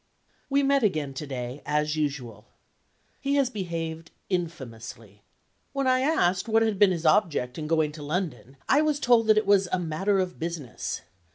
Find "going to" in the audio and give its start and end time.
7.67-8.01